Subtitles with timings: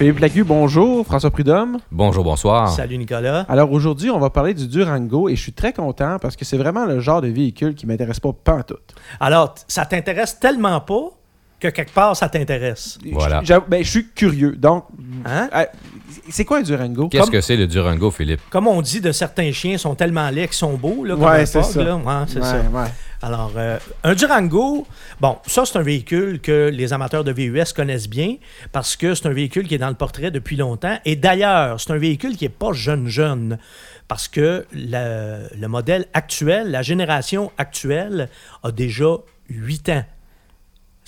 [0.00, 1.04] Philippe Lagu, bonjour.
[1.04, 1.76] François Prudhomme.
[1.92, 2.70] Bonjour, bonsoir.
[2.70, 3.44] Salut Nicolas.
[3.50, 6.56] Alors aujourd'hui, on va parler du Durango et je suis très content parce que c'est
[6.56, 8.94] vraiment le genre de véhicule qui m'intéresse pas pantoute.
[9.20, 11.10] Alors, ça t'intéresse tellement pas
[11.60, 12.96] que quelque part ça t'intéresse.
[13.12, 13.42] Voilà.
[13.44, 14.56] Je, ben, je suis curieux.
[14.56, 14.84] Donc,
[15.26, 15.50] Hein?
[15.54, 15.64] euh,
[16.30, 17.08] c'est quoi un Durango?
[17.10, 18.40] Qu'est-ce Comme- que c'est le Durango, Philippe?
[18.48, 21.04] Comme on dit de certains chiens, ils sont tellement laids qu'ils sont beaux.
[21.04, 21.84] Là, comme Ouais, c'est ça.
[21.84, 21.96] là.
[21.96, 22.62] Ouais, c'est Ouais, ça.
[23.22, 24.86] Alors, euh, un Durango,
[25.20, 28.36] bon, ça, c'est un véhicule que les amateurs de VUS connaissent bien
[28.72, 30.98] parce que c'est un véhicule qui est dans le portrait depuis longtemps.
[31.04, 33.58] Et d'ailleurs, c'est un véhicule qui n'est pas jeune-jeune
[34.08, 38.30] parce que le, le modèle actuel, la génération actuelle,
[38.62, 39.16] a déjà
[39.50, 40.04] 8 ans.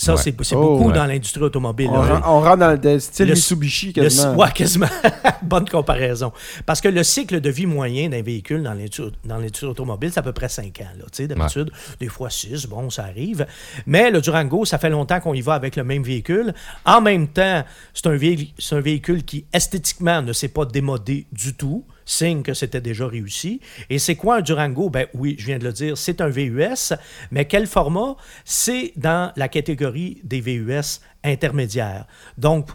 [0.05, 0.21] Ça, Ouais.
[0.23, 0.95] c'est c'est Oh, beaucoup ouais.
[0.95, 1.89] dans l'industrie automobile.
[1.93, 2.15] On, là.
[2.19, 4.35] ren- on rentre dans le style Le- Mitsubishi Le quasiment.
[4.35, 4.87] ouais, quasiment.
[5.43, 6.33] Bonne comparaison.
[6.67, 10.19] Parce que le cycle de vie moyen d'un véhicule dans l'industrie dans l'industrie automobile, c'est
[10.19, 10.85] à peu près 5 ans.
[10.99, 11.05] là.
[11.13, 13.47] Tu sais, D'habitude, des fois 6, bon, ça arrive.
[13.87, 16.53] Mais le Durango, ça fait longtemps qu'on y va avec le même véhicule.
[16.85, 17.63] En même temps,
[17.95, 21.85] c'est un, véhi- c'est un véhicule qui, esthétiquement, ne s'est pas démodé du tout.
[22.13, 23.61] Signe que c'était déjà réussi.
[23.91, 24.91] Et c'est quoi un Durango?
[24.91, 26.93] Ben oui, je viens de le dire, c'est un VUS.
[27.31, 28.17] Mais quel format?
[28.45, 32.07] C'est dans la catégorie des VUS intermédiaires.
[32.39, 32.69] Donc,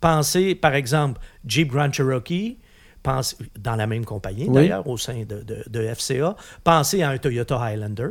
[0.00, 2.58] Pensez, par exemple, Jeep Grand Cherokee,
[3.04, 4.54] pense, dans la même compagnie Oui.
[4.54, 6.34] d'ailleurs, au sein de, de- de FCA.
[6.64, 8.08] Pensez à un Toyota Highlander.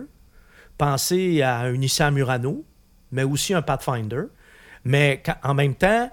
[0.77, 2.63] Pensez à un Nissan Murano,
[3.11, 4.23] mais aussi un Pathfinder.
[4.85, 6.09] Mais en même temps,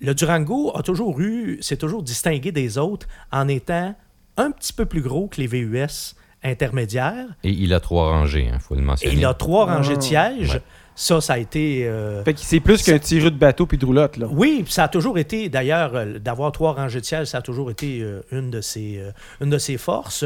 [0.00, 3.94] le Durango a toujours eu, s'est toujours distingué des autres en étant
[4.36, 7.26] un petit peu plus gros que les VUS intermédiaires.
[7.42, 9.14] Et il a trois rangées, il faut le Et mentionner.
[9.16, 10.02] il a trois rangées de Ah.
[10.02, 10.54] sièges.
[10.54, 10.62] Ouais.
[10.94, 11.86] Ça, ça a été...
[11.86, 14.26] euh, Fait que c'est plus qu'un tireux de bateau puis de roulotte, là.
[14.30, 17.42] Oui, puis ça a toujours été, d'ailleurs, euh, d'avoir trois rangées de sièges, ça a
[17.42, 20.24] toujours été euh, une, de ses, euh, une de ses forces.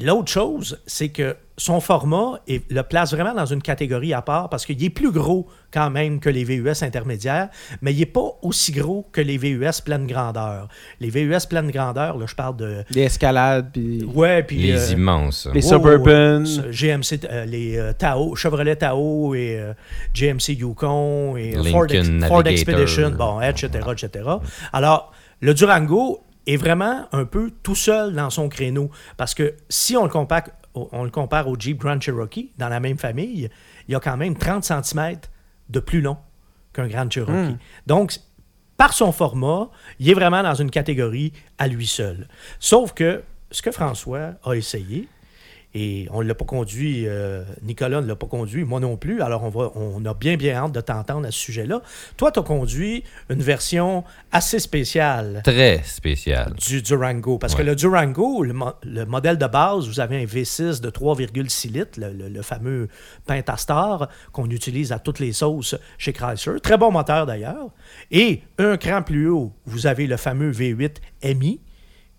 [0.00, 4.48] L'autre chose, c'est que son format est- le place vraiment dans une catégorie à part
[4.48, 7.48] parce qu'il est plus gros quand même que les VUS intermédiaires,
[7.82, 10.68] mais il n'est pas aussi gros que les VUS pleine grandeur.
[11.00, 12.84] Les VUS pleine grandeur, là, je parle de...
[12.92, 14.58] Des escalades puis Ouais, puis...
[14.58, 15.48] Les euh, immenses.
[15.52, 16.44] les Oh, Suburban.
[16.70, 19.72] GMC, euh, les euh, Tao, Chevrolet Tao et euh,
[20.14, 22.46] GMC Yukon et Lincoln Ford, Ex- Ford.
[22.46, 24.24] Expedition, bon, etc., etc.
[24.72, 29.96] Alors, le Durango est vraiment un peu tout seul dans son créneau parce que si
[29.96, 33.48] on le compare, au- on le compare au Jeep Grand Cherokee, dans la même famille,
[33.88, 35.18] il y a quand même 30 cm
[35.68, 36.16] de plus long
[36.72, 37.56] qu'un Grand Cherokee.
[37.86, 38.14] Donc,
[38.76, 39.68] par son format,
[39.98, 42.26] il est vraiment dans une catégorie à lui seul.
[42.58, 45.08] Sauf que ce que François a essayé,
[45.74, 49.22] et on ne l'a pas conduit, euh, Nicolas ne l'a pas conduit, moi non plus,
[49.22, 51.80] alors on, va, on a bien bien hâte de t'entendre à ce sujet-là.
[52.16, 56.54] Toi, tu as conduit une version assez spéciale Très spécial.
[56.54, 57.38] du Durango.
[57.38, 57.60] Parce Ouais.
[57.60, 61.68] que le Durango, le, mo- le modèle de base, vous avez un V6 de 3,6
[61.72, 62.88] litres, le, le- le fameux
[63.26, 66.60] Pentastar qu'on utilise à toutes les sauces chez Chrysler.
[66.60, 67.68] Très bon moteur d'ailleurs.
[68.10, 70.96] Et un cran plus haut, vous avez le fameux V8
[71.36, 71.60] MI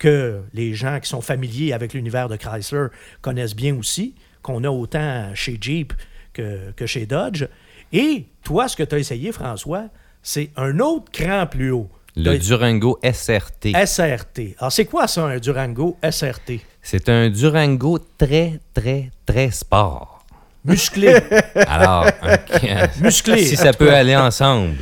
[0.01, 2.87] que les gens qui sont familiers avec l'univers de Chrysler
[3.21, 5.93] connaissent bien aussi, qu'on a autant chez Jeep
[6.33, 7.45] que, que chez Dodge.
[7.93, 9.89] Et toi, ce que tu as essayé, François,
[10.23, 11.87] c'est un autre cran plus haut.
[12.15, 13.73] Le Durango SRT.
[13.85, 14.55] SRT.
[14.57, 16.61] Alors, c'est quoi ça, un Durango SRT?
[16.81, 20.20] C'est un Durango très, très, très sport.
[20.63, 21.15] Musclé.
[21.67, 23.97] Alors, un- Musclé, si ça peut cas.
[23.97, 24.75] aller ensemble.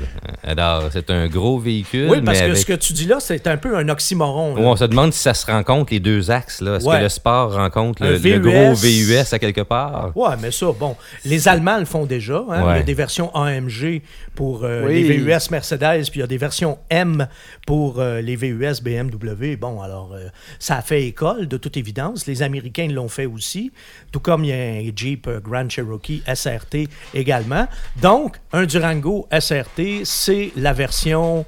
[0.44, 2.57] Alors, c'est un gros véhicule, oui, parce mais que avec...
[2.57, 4.56] ce que tu dis là, c'est un peu un oxymoron.
[4.56, 4.62] là.
[4.62, 6.62] on se demande si ça se rencontre les deux axes.
[6.62, 6.75] là.
[6.78, 6.97] Est-ce Ouais.
[6.97, 10.12] que le sport rencontre le, gros VUS à quelque part?
[10.16, 12.44] Ouais, mais ça, bon, les Allemands le font déjà.
[12.50, 12.73] hein.
[12.73, 14.01] Il y a des versions AMG
[14.35, 15.03] pour euh, Oui.
[15.03, 17.28] les VUS Mercedes, puis il y a des versions M
[17.66, 19.56] pour euh, les VUS BMW.
[19.57, 22.25] Bon, alors, euh, ça a fait école, de toute évidence.
[22.28, 23.72] Les Américains l'ont fait aussi,
[24.11, 27.68] tout comme il y a un Jeep euh, Grand Cherokee SRT également.
[28.02, 31.46] Donc, un Durango SRT, c'est la version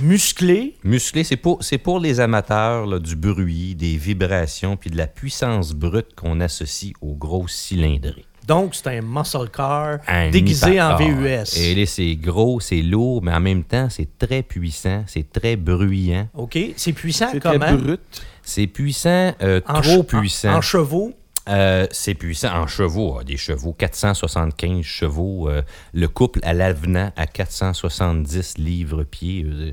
[0.00, 4.96] musclée Musclé, c'est pour, c'est pour les amateurs là, du bruit, des vibrations, puis de
[4.96, 8.24] la puissance brute qu'on associe aux grosses cylindrées.
[8.46, 10.96] Donc, c'est un muscle car Un déguisé en.
[10.96, 11.56] VUS.
[11.56, 15.54] Et là, c'est gros, c'est lourd, mais en même temps, c'est très puissant, c'est très
[15.56, 16.28] bruyant.
[16.34, 16.58] OK?
[16.76, 17.74] C'est puissant C'est comment?
[17.74, 18.00] brut.
[18.42, 20.54] C'est puissant, euh, trop puissant.
[20.54, 21.12] En, en chevaux?
[21.48, 25.48] Euh, c'est puissant en chevaux, ah, des chevaux, 475 chevaux.
[25.48, 25.62] euh,
[25.94, 29.44] le couple à l'avenant à 470 livres-pieds.
[29.46, 29.72] euh,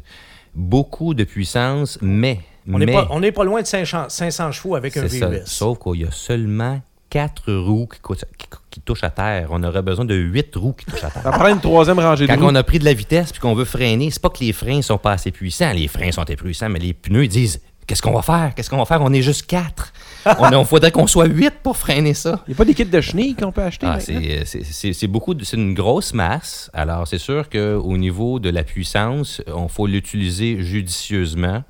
[0.56, 2.40] beaucoup de puissance, mais.
[2.70, 5.28] On n'est pas, loin de 500, 500 chevaux avec un c'est ça.
[5.28, 5.42] VUS.
[5.46, 9.48] Sauf qu'il y a seulement 4 roues qui, cou- qui- qui touchent à terre.
[9.52, 11.24] On aurait besoin de 8 roues qui touchent à terre.
[11.24, 12.48] Ça prend une troisième rangée de Quand roues.
[12.52, 14.82] on a pris de la vitesse puis qu'on veut freiner, c'est pas que les freins
[14.82, 15.72] sont pas assez puissants.
[15.72, 18.54] Les freins sont très puissants, mais les pneus ils disent Qu'est-ce qu'on va faire?
[18.54, 19.02] Qu'est-ce qu'on va faire?
[19.02, 19.94] On est juste quatre.
[20.26, 22.42] On, faudrait qu'on soit 8 pour freiner ça.
[22.46, 25.56] Il n'y a pas des kits de chenilles qu'on peut acheter ah, C'est beaucoup, c'est
[25.56, 26.70] une grosse masse.
[26.74, 31.64] Alors, c'est sûr qu'au niveau de la puissance, on faut l'utiliser judicieusement.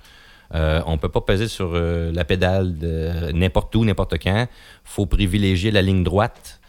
[0.55, 4.47] Euh, on ne peut pas peser sur euh, la pédale de n'importe où, n'importe quand.
[4.49, 6.59] Il faut privilégier la ligne droite.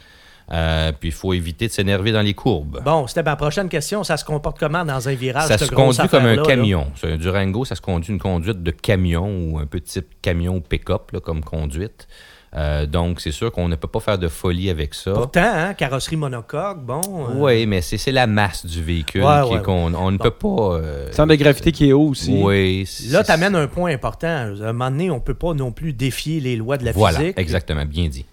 [0.50, 2.80] Euh, puis il faut éviter de s'énerver dans les courbes.
[2.84, 4.02] Bon, c'était ma prochaine question.
[4.04, 5.48] Ça se comporte comment dans un virage?
[5.48, 6.86] Ça se conduit comme un camion.
[7.02, 11.16] Un Durango, ça se conduit une conduite de camion ou un peu type camion pick-up
[11.22, 12.08] comme conduite.
[12.56, 15.12] Euh, donc, c'est sûr qu'on ne peut pas faire de folie avec ça.
[15.12, 17.00] Pourtant, hein, carrosserie monocoque, bon.
[17.04, 19.22] Euh, oui, mais c'est la masse du véhicule
[19.64, 20.76] qu'on on ne peut pas.
[20.76, 22.40] Euh, Centre de gravité qui est haut aussi.
[22.42, 22.88] Oui.
[23.10, 24.28] Là, tu amènes un point important.
[24.28, 26.92] À un moment donné, on ne peut pas non plus défier les lois de la
[26.92, 27.38] voilà, physique.
[27.38, 28.24] Exactement, bien dit.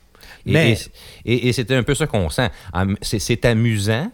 [0.46, 0.78] Et,
[1.26, 2.50] et, c'était un peu ça qu'on sent.
[3.02, 4.12] C'est amusant,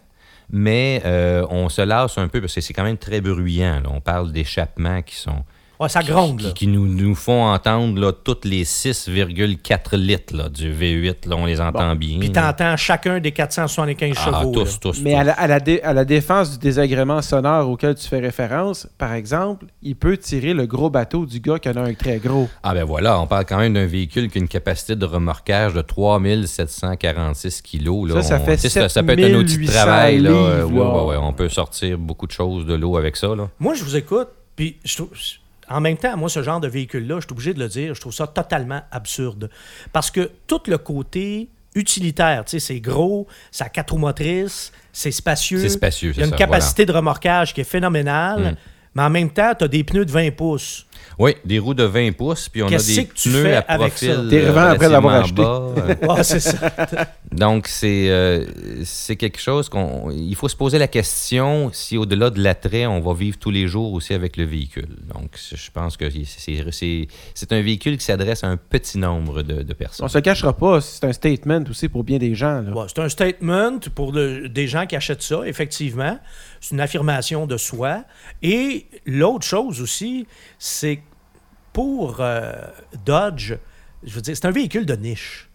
[0.50, 1.02] mais
[1.50, 3.82] on se lasse un peu parce que c'est quand même très bruyant.
[3.88, 5.44] On parle d'échappements qui sont
[5.88, 6.52] ça gronde.
[6.54, 11.28] Qui, nous, nous, font entendre là, toutes les 6,4 litres là, du V8.
[11.28, 12.18] Là, on les entend bien.
[12.18, 14.52] Puis tu entends chacun des 475 ah, chevaux.
[14.52, 18.88] Tous, tous, Mais À, la, à, la défense du désagrément sonore auquel tu fais référence,
[18.98, 22.18] par exemple, il peut tirer le gros bateau du gars qui en a un très
[22.18, 22.48] gros.
[22.62, 25.74] Ah ben voilà, on parle quand même d'un véhicule qui a une capacité de remorquage
[25.74, 28.08] de 3746 kilos.
[28.08, 28.22] Là.
[28.22, 30.20] Ça, ça fait ça, ça, peut être un outil de travail.
[30.20, 30.66] Là.
[30.68, 33.34] on peut sortir beaucoup de choses de l'eau avec ça.
[33.34, 33.48] Là.
[33.58, 35.10] Moi, je vous écoute, puis je trouve
[35.72, 38.00] en même temps, moi, ce genre de véhicule-là, je suis obligé de le dire, je
[38.00, 39.50] trouve ça totalement absurde.
[39.92, 44.72] Parce que tout le côté utilitaire, tu sais, c'est gros, ça a quatre roues motrices,
[44.92, 45.58] c'est spacieux.
[45.58, 48.56] C'est spacieux, Il y a une capacité de remorquage qui est phénoménale, mm.
[48.94, 50.86] mais en même temps, tu as des pneus de 20 pouces.
[51.18, 53.62] Oui, des roues de 20 pouces, puis on a des que tu pneus fais à
[53.62, 54.26] profil.
[54.30, 55.42] T'es revends après l'avoir acheté.
[55.42, 56.72] ouais, c'est ça.
[57.32, 58.44] Donc, c'est euh,
[58.84, 60.10] c'est quelque chose qu'on.
[60.10, 63.66] Il faut se poser la question si, au-delà de l'attrait, on va vivre tous les
[63.66, 64.96] jours aussi avec le véhicule.
[65.12, 70.04] Donc, je pense que c'est un véhicule qui s'adresse à un petit nombre de, personnes.
[70.04, 72.62] On se cachera pas, c'est un statement aussi pour bien des gens.
[72.64, 76.18] Ouais, c'est un statement pour des gens qui achètent ça, effectivement.
[76.60, 78.04] C'est une affirmation de soi.
[78.42, 80.26] Et l'autre chose aussi,
[80.58, 80.91] c'est
[81.72, 82.52] pour euh,
[83.04, 83.54] Dodge,
[84.02, 85.48] je veux dire, c'est un véhicule de niche.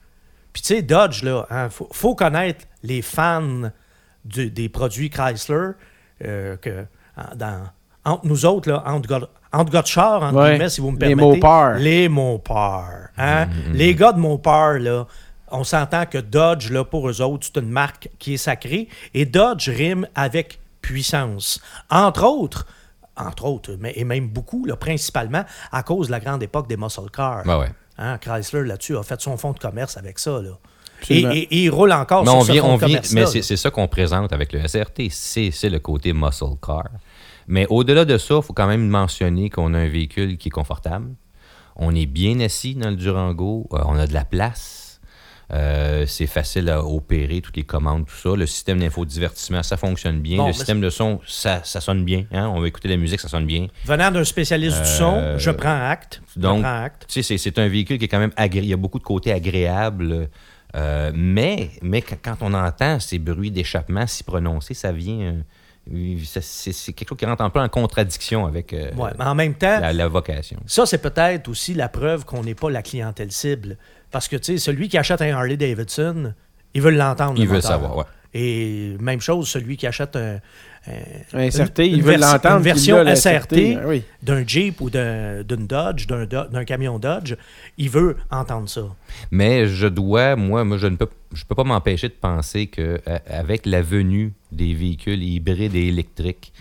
[0.53, 3.71] Puis tu sais, Dodge, là, il hein, faut, connaître les fans
[4.25, 5.71] des produits Chrysler
[6.25, 6.85] euh, que,
[7.35, 7.69] dans,
[8.03, 11.21] entre nous autres, là, entre, entre de char, entre guillemets, si vous me permettez.
[11.21, 11.73] Les Mopar.
[11.75, 12.89] Les Mopar.
[13.17, 13.45] Hein?
[13.45, 13.73] Mm-hmm.
[13.73, 15.05] Les gars de Mopar, là,
[15.51, 18.89] on s'entend que Dodge, là, pour eux autres, c'est une marque qui est sacrée.
[19.13, 21.61] Et Dodge rime avec puissance.
[21.89, 22.65] Entre autres,
[23.17, 26.77] entre autres, mais, et même beaucoup, là, principalement à cause de la grande époque des
[26.77, 27.43] muscle cars.
[27.45, 27.69] Ben ouais.
[27.97, 30.39] Hein, Chrysler, là-dessus, a fait son fonds de commerce avec ça.
[30.41, 30.51] Là.
[31.09, 33.25] Et, il roule encore mais sur on ce vient, fonds on de vient, commerce Mais
[33.41, 35.09] c'est ça qu'on présente avec le SRT.
[35.11, 36.85] C'est le côté muscle car.
[37.47, 40.51] Mais au-delà de ça, il faut quand même mentionner qu'on a un véhicule qui est
[40.51, 41.07] confortable.
[41.75, 43.67] On est bien assis dans le Durango.
[43.73, 44.86] Euh, on a de la place.
[45.53, 48.35] Euh, c'est facile à opérer, toutes les commandes, tout ça.
[48.35, 50.45] Le système d'infodivertissement, ça fonctionne bien.
[50.45, 52.25] le système de son, ça, sonne bien.
[52.31, 52.51] Hein.
[52.53, 53.67] On va écouter la musique, ça sonne bien.
[53.85, 56.21] Venant d'un spécialiste du son, euh, je prends acte.
[56.35, 56.65] Donc,
[57.07, 58.67] c'est un véhicule qui est quand même agréable.
[58.67, 60.29] Il y a beaucoup de côtés agréables.
[60.75, 65.37] Euh, mais, mais quand on entend ces bruits d'échappement si prononcés, ça vient
[66.41, 68.75] c'est quelque chose qui rentre un peu en contradiction avec
[69.19, 70.59] en même temps, la, vocation.
[70.65, 73.77] Ça, c'est peut-être aussi la preuve qu'on n'est pas la clientèle cible.
[74.11, 76.33] Parce que, tu sais, celui qui achète un Harley Davidson,
[76.73, 77.35] il veut l'entendre.
[77.37, 78.03] Il veut savoir, ouais.
[78.33, 80.39] Et même chose, celui qui achète un,
[81.33, 82.57] un SRT, il veut l'entendre.
[82.57, 87.35] Une version SRT, ben d'un Jeep ou d'un Dodge, d'un camion Dodge,
[87.77, 88.83] il veut entendre ça.
[89.31, 93.65] Mais je dois, moi, moi je ne peux, je peux pas m'empêcher de penser qu'avec
[93.65, 96.53] la venue des véhicules hybrides et électriques,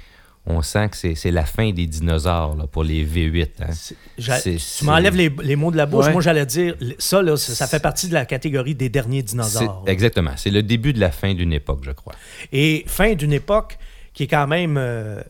[0.47, 3.49] on sent que c'est la fin des dinosaures pour les V8.
[3.61, 4.47] Hein.
[4.79, 6.07] Tu m'enlèves les, mots de la bouche.
[6.11, 9.83] Moi, j'allais dire, ça, ça, fait partie de la catégorie des derniers dinosaures.
[9.87, 10.33] Exactement.
[10.37, 12.15] C'est le début de la fin d'une époque, je crois.
[12.53, 13.79] Et fin d'une époque
[14.13, 15.21] qui est quand même euh,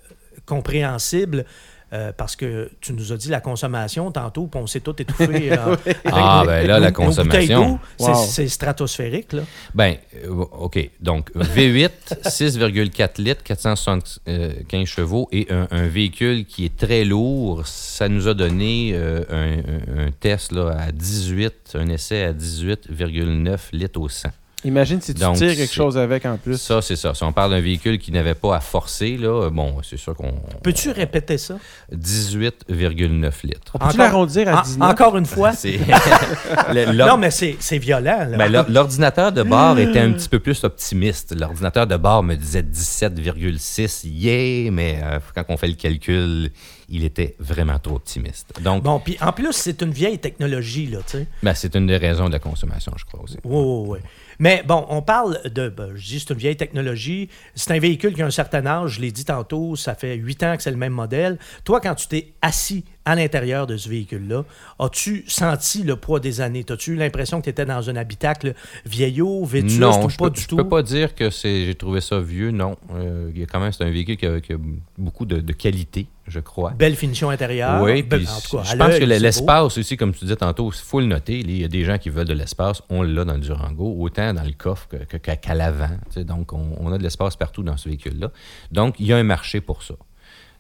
[0.45, 1.47] compréhensible.
[1.93, 5.53] Euh, parce que tu nous as dit la consommation tantôt, puis on s'est tout étouffé.
[5.53, 5.77] Euh,
[6.07, 7.79] ah, ben là, la consommation.
[7.97, 9.43] C'est stratosphérique, là.
[9.73, 10.91] Ben, euh, OK.
[11.01, 11.91] Donc, V8,
[12.25, 17.65] 6,4 litres, 475 chevaux et un, véhicule qui est très lourd.
[17.65, 24.09] Ça nous a donné un, test là, à 18, un essai à 18,9 litres au
[24.09, 24.31] 100.
[24.67, 26.61] Imagine si tu Donc, tires quelque chose avec en plus.
[26.61, 27.15] Ça, c'est ça.
[27.15, 30.35] Si on parle d'un véhicule qui n'avait pas à forcer, là, bon, c'est sûr qu'on.
[30.63, 31.57] Peux-tu répéter ça?
[31.93, 33.73] 18,9 litres.
[33.75, 34.91] On Encore- l'arrondir à En- 19?
[34.91, 35.53] encore une fois?
[36.73, 38.27] Le- Non, mais c'est violent.
[38.29, 38.37] là.
[38.37, 41.35] Ben, l'or- L'ordinateur de bord était un petit peu plus optimiste.
[41.39, 46.51] L'ordinateur de bord me disait 17,6, yeah, mais euh, quand on fait le calcul,
[46.89, 48.53] il était vraiment trop optimiste.
[48.63, 51.27] Donc, Bon, puis en plus, c'est une vieille technologie, là, tu sais.
[51.43, 53.37] ben, c'est une des raisons de la consommation, je crois aussi.
[53.45, 53.99] Oui, oui, oui.
[54.39, 55.69] Mais bon, on parle de.
[55.69, 57.29] ben, je dis c'est une vieille technologie.
[57.55, 58.93] C'est un véhicule qui a un certain âge.
[58.93, 61.39] Je l'ai dit tantôt, ça fait huit ans que c'est le même modèle.
[61.65, 64.45] Toi, quand tu t'es assis à l'intérieur de ce véhicule-là,
[64.79, 66.65] as-tu senti le poids des années?
[66.69, 70.25] As-tu eu l'impression que tu étais dans un habitacle vieillot, vétuste non, ou je pas
[70.25, 70.57] peux, du je tout?
[70.57, 72.77] peux pas dire que j'ai trouvé ça vieux, non.
[72.95, 74.57] Euh, il y a quand même, c'est un véhicule qui a, qui a
[74.99, 76.71] beaucoup de, de qualité, je crois.
[76.73, 77.81] Belle finition intérieure.
[77.83, 80.71] Oui, Belle- puis en tout cas, je pense que l'espace aussi, comme tu disais tantôt,
[80.73, 81.39] il faut le noter.
[81.39, 84.35] Il y a des gens qui veulent de l'espace, on l'a dans le Durango, autant
[84.35, 85.91] dans le coffre que- que- qu'à qu'à l'avant.
[86.17, 88.33] Donc, on, on a de l'espace partout dans ce véhicule-là.
[88.73, 89.95] Donc, il y a un marché pour ça.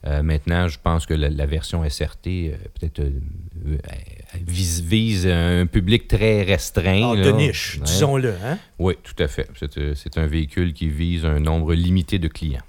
[0.06, 3.10] Euh, maintenant, je pense que la, la version SRT, euh, peut-être, euh,
[4.46, 7.14] vise, vise un public très restreint.
[7.14, 7.84] Ah, de niche, Ouais.
[7.84, 8.34] disons-le.
[8.44, 8.58] Hein?
[8.78, 9.48] Oui, tout à fait.
[9.58, 12.62] C'est, c'est un véhicule qui vise un nombre limité de clients.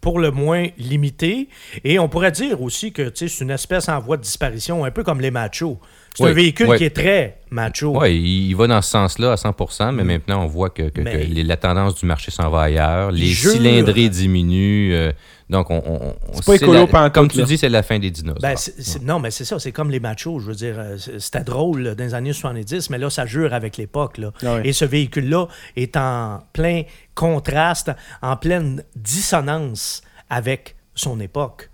[0.00, 1.48] pour le moins limité.
[1.82, 5.02] Et on pourrait dire aussi que c'est une espèce en voie de disparition, un peu
[5.02, 5.78] comme les machos.
[6.14, 6.76] C'est Oui, un véhicule oui.
[6.76, 7.98] qui est très macho.
[7.98, 11.00] Oui, il, il va dans ce sens-là à 100% mais maintenant, on voit que, que-
[11.00, 11.04] Mm.
[11.04, 13.12] Mais- que les- la tendance du marché s'en va ailleurs.
[13.12, 13.52] Les Jure.
[13.52, 14.92] cylindrées diminuent.
[14.92, 15.12] euh,
[15.50, 17.44] donc, on, on- pas écolo la- Comme tu là.
[17.44, 18.38] dis, c'est la fin des dinosaures.
[18.40, 18.56] Ben,
[19.02, 20.40] Non, mais c'est ça, c'est comme les machos.
[20.40, 23.26] Je veux dire, euh, c'est- c'était drôle là, dans les années 70, mais là, ça
[23.26, 24.18] jure avec l'époque.
[24.18, 24.30] là.
[24.44, 24.60] Ah oui.
[24.64, 25.46] Et ce véhicule-là
[25.76, 26.82] est en plein
[27.14, 27.90] contraste,
[28.22, 31.70] en pleine dissonance avec son époque.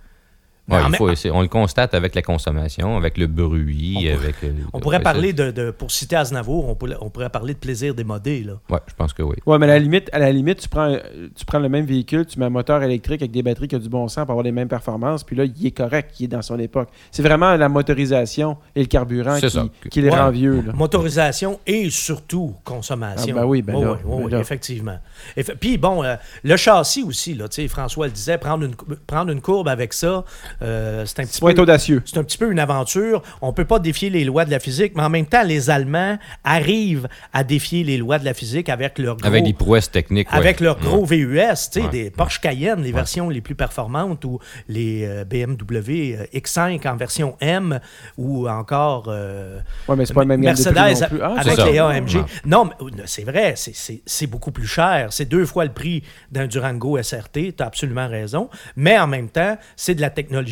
[0.70, 4.36] Ouais, il faut on le constate avec la consommation, avec le bruit, On pourrait- avec...
[4.44, 7.54] euh, on pourrait ouais, parler de, de- pour citer Aznavour, on pourrait, on pourrait parler
[7.54, 8.42] de plaisir démodé.
[8.44, 8.54] Là.
[8.70, 9.34] Ouais, je pense que oui.
[9.46, 10.96] Ouais, mais à la limite, à la limite tu, prends,
[11.36, 13.80] tu prends le même véhicule, tu mets un moteur électrique avec des batteries qui ont
[13.80, 16.28] du bon sens pour avoir les mêmes performances, puis là, il est correct, il est
[16.28, 16.88] dans son époque.
[17.10, 19.64] C'est vraiment la motorisation et le carburant qui, ça.
[19.90, 20.18] qui les Ouais.
[20.18, 20.62] rend vieux.
[20.66, 20.72] là.
[20.72, 23.34] Motorisation et surtout consommation.
[23.36, 24.38] Ah, ben oui, ben Oui, là, oui, ben oui, là.
[24.40, 24.98] effectivement.
[25.36, 28.74] Eff- Puis bon, euh, le châssis aussi, là, tu sais, François le disait, prendre une,
[29.06, 30.24] prendre une courbe avec ça,
[30.62, 31.62] euh, c'est un petit C'est pas être peu...
[31.62, 32.02] audacieux.
[32.04, 33.22] C'est un petit peu une aventure.
[33.40, 36.18] On peut pas défier les lois de la physique, mais en même temps, les Allemands
[36.44, 40.30] arrivent à défier les lois de la physique avec leur gros, Avec des prouesses techniques,
[40.32, 40.38] ouais.
[40.38, 41.88] avec leur gros VUS, tu sais, Ouais.
[41.88, 44.38] des Porsche Cayenne, les versions les plus performantes, ou
[44.68, 47.80] les euh, BMW euh, X5 en version M,
[48.18, 51.20] ou encore euh, Ouais, mais c'est pas le même Mercedes non plus.
[51.22, 52.14] Ah, avec les AMG.
[52.16, 52.24] Ouais.
[52.44, 52.72] Non, mais
[53.06, 55.08] c'est vrai, c'est- c'est c'est beaucoup plus cher.
[55.10, 58.48] C'est deux fois le prix d'un Durango SRT, tu as absolument raison.
[58.76, 60.49] Mais en même temps, c'est de la technologie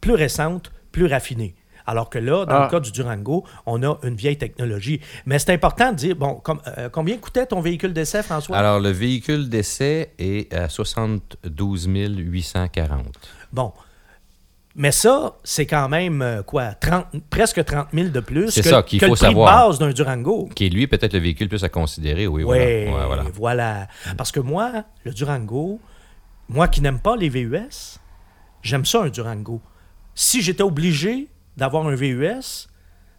[0.00, 1.54] plus récente, plus raffinée.
[1.86, 2.64] Alors que là, dans Ah.
[2.64, 5.00] le cas du Durango, on a une vieille technologie.
[5.24, 8.58] Mais c'est important de dire, bon, com- euh, combien coûtait ton véhicule d'essai, François?
[8.58, 13.06] Alors, le véhicule d'essai est à 72 840.
[13.52, 13.72] Bon.
[14.76, 18.68] Mais ça, c'est quand même, euh, quoi, 30, presque 30 000 de plus C'est que,
[18.68, 19.64] ça qu'il faut le prix savoir.
[19.64, 20.48] de base d'un Durango.
[20.54, 22.44] Qui est, lui, peut-être le véhicule plus à considérer, oui.
[22.44, 23.24] Oui, voilà.
[23.34, 23.88] voilà.
[24.16, 25.80] Parce que moi, le Durango,
[26.48, 27.98] moi qui n'aime pas les VUS,
[28.62, 29.60] j'aime ça un Durango.
[30.14, 32.68] Si j'étais obligé d'avoir un VUS,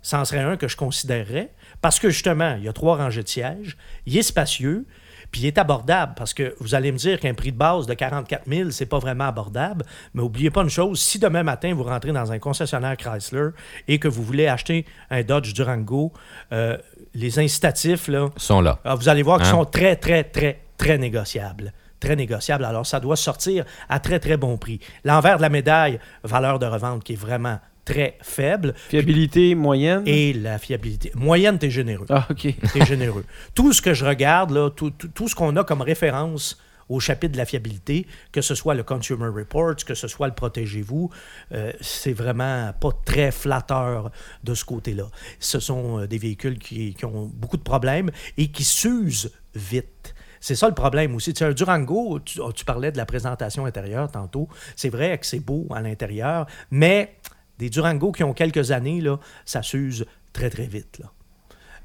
[0.01, 1.51] ça en serait un que je considérerais.
[1.81, 4.86] Parce que justement, il y a trois rangées de sièges, il est spacieux,
[5.31, 6.13] puis il est abordable.
[6.17, 9.00] Parce que vous allez me dire qu'un prix de base de 44 000, c'est pas
[9.00, 9.86] vraiment abordable.
[10.13, 13.50] Mais n'oubliez pas une chose, si demain matin vous rentrez dans un concessionnaire Chrysler
[13.88, 16.12] et que vous voulez acheter un Dodge Durango,
[16.51, 16.77] euh,
[17.13, 18.79] les incitatifs, là, sont là.
[18.84, 19.51] ah, vous allez voir qu'ils Hein?
[19.51, 21.74] sont très, très, très, très négociables.
[22.00, 22.63] Très négociables.
[22.65, 24.79] Alors, ça doit sortir à très, très bon prix.
[25.03, 28.74] L'envers de la médaille, valeur de revente qui est vraiment très faible.
[28.89, 30.03] Fiabilité moyenne?
[30.06, 31.12] Et la fiabilité.
[31.15, 32.06] Moyenne, t'es généreux.
[32.10, 32.48] Ah, OK.
[32.74, 33.25] T'es généreux.
[33.56, 37.00] Tout ce que je regarde, là, tout, tout- tout ce qu'on a comme référence au
[37.00, 41.12] chapitre de la fiabilité, que ce soit le Consumer Reports, que ce soit le Protégez-vous,
[41.51, 44.10] euh, c'est vraiment pas très flatteur
[44.44, 45.06] de ce côté-là.
[45.39, 50.15] Ce sont euh, des véhicules qui, qui ont beaucoup de problèmes et qui s'usent vite.
[50.39, 51.34] C'est ça le problème aussi.
[51.34, 54.48] Tu sais, un Durango, tu, parlais de la présentation intérieure tantôt.
[54.75, 57.15] C'est vrai que c'est beau à l'intérieur, mais
[57.58, 61.01] des Durango qui ont quelques années, là, ça s'use très, très vite.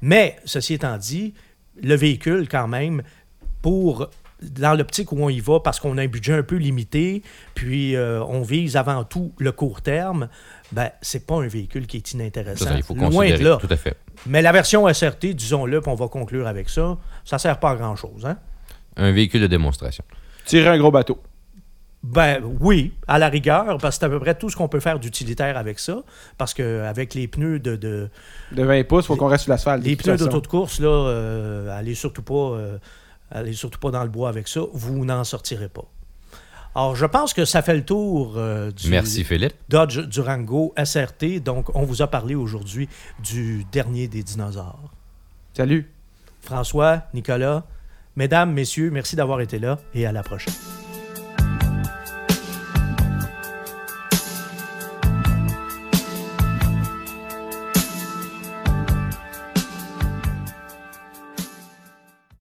[0.01, 1.33] Mais, ceci étant dit,
[1.81, 3.03] le véhicule, quand même,
[3.61, 4.09] pour
[4.51, 7.21] dans l'optique où on y va, parce qu'on a un budget un peu limité,
[7.53, 10.27] puis euh, on vise avant tout le court terme,
[10.71, 12.65] ben, c'est pas un véhicule qui est inintéressant.
[12.65, 13.57] ça, il faut Loin de là.
[13.57, 13.97] Tout à fait.
[14.25, 17.75] Mais la version SRT, disons-le, puis on va conclure avec ça, ça sert pas à
[17.75, 18.25] grand-chose.
[18.25, 18.37] Hein?
[18.97, 20.03] Un véhicule de démonstration.
[20.45, 21.19] Tirer un gros bateau.
[22.03, 24.79] Ben oui, à la rigueur, parce que c'est à peu près tout ce qu'on peut
[24.79, 26.03] faire d'utilitaire avec ça.
[26.37, 28.09] Parce qu'avec les pneus de, de-
[28.51, 29.83] De 20 pouces, il faut qu'on reste sur l'asphalte.
[29.83, 32.77] les pneus d'auto de course, là, euh, allez surtout pas euh,
[33.31, 35.85] allez surtout pas dans le bois avec ça, vous n'en sortirez pas.
[36.75, 39.53] Alors, je pense que ça fait le tour euh, du Merci, Philippe.
[39.69, 41.39] Dodge Durango SRT.
[41.39, 42.89] Donc, on vous a parlé aujourd'hui
[43.23, 44.91] du dernier des dinosaures.
[45.53, 45.89] Salut.
[46.41, 47.63] François, Nicolas,
[48.17, 50.53] mesdames, messieurs, merci d'avoir été là et à la prochaine.